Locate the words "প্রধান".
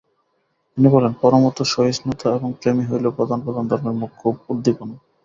3.09-3.39, 3.41-3.63